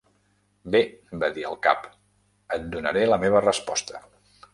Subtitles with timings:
[0.75, 0.79] "Bé",
[1.23, 1.85] va dir el Cap,
[2.57, 4.03] "et donaré la meva resposta".